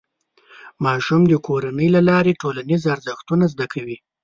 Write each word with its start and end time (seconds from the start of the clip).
ماشوم 0.85 1.21
د 1.27 1.33
کورنۍ 1.47 1.87
له 1.95 2.01
لارې 2.09 2.39
ټولنیز 2.41 2.81
ارزښتونه 2.93 3.45
زده 3.53 3.65
کوي. 3.73 3.97